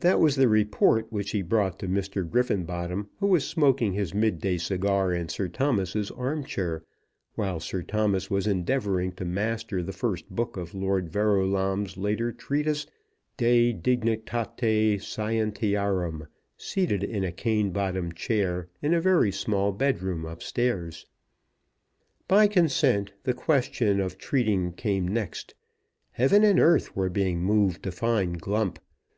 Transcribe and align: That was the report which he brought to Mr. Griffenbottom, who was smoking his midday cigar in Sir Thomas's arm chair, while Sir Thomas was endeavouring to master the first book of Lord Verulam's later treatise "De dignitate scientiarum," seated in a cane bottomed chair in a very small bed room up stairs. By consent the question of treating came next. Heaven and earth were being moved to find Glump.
That 0.00 0.20
was 0.20 0.36
the 0.36 0.46
report 0.46 1.10
which 1.10 1.30
he 1.30 1.40
brought 1.40 1.78
to 1.78 1.88
Mr. 1.88 2.28
Griffenbottom, 2.28 3.08
who 3.18 3.26
was 3.28 3.46
smoking 3.46 3.94
his 3.94 4.12
midday 4.12 4.58
cigar 4.58 5.10
in 5.14 5.30
Sir 5.30 5.48
Thomas's 5.48 6.10
arm 6.10 6.44
chair, 6.44 6.84
while 7.34 7.60
Sir 7.60 7.80
Thomas 7.80 8.30
was 8.30 8.46
endeavouring 8.46 9.12
to 9.12 9.24
master 9.24 9.82
the 9.82 9.94
first 9.94 10.28
book 10.28 10.58
of 10.58 10.74
Lord 10.74 11.08
Verulam's 11.10 11.96
later 11.96 12.30
treatise 12.30 12.86
"De 13.38 13.72
dignitate 13.72 15.00
scientiarum," 15.00 16.26
seated 16.58 17.02
in 17.02 17.24
a 17.24 17.32
cane 17.32 17.70
bottomed 17.70 18.16
chair 18.16 18.68
in 18.82 18.92
a 18.92 19.00
very 19.00 19.32
small 19.32 19.72
bed 19.72 20.02
room 20.02 20.26
up 20.26 20.42
stairs. 20.42 21.06
By 22.28 22.48
consent 22.48 23.14
the 23.22 23.32
question 23.32 23.98
of 23.98 24.18
treating 24.18 24.74
came 24.74 25.08
next. 25.08 25.54
Heaven 26.10 26.44
and 26.44 26.60
earth 26.60 26.94
were 26.94 27.08
being 27.08 27.40
moved 27.40 27.82
to 27.84 27.92
find 27.92 28.38
Glump. 28.38 28.78